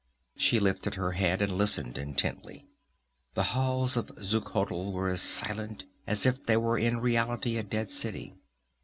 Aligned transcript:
She 0.35 0.59
lifted 0.59 0.95
her 0.95 1.11
head 1.11 1.43
and 1.43 1.51
listened 1.59 1.95
intently. 1.99 2.65
The 3.35 3.43
halls 3.53 3.95
of 3.95 4.07
Xuchotl 4.17 4.91
were 4.91 5.09
as 5.09 5.21
silent 5.21 5.85
as 6.07 6.25
if 6.25 6.39
it 6.49 6.59
were 6.59 6.79
in 6.79 6.99
reality 6.99 7.55
a 7.57 7.61
dead 7.61 7.87
city. 7.87 8.33